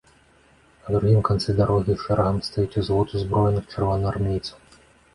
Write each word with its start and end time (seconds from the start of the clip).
На 0.85 0.89
другім 0.95 1.19
канцы 1.29 1.55
дарогі 1.61 1.99
шэрагам 2.05 2.41
стаіць 2.49 2.77
узвод 2.85 3.07
узброеных 3.21 3.71
чырвонаармейцаў. 3.73 4.57